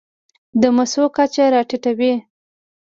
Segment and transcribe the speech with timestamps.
[0.61, 2.13] د مسو کچه راټېته وي.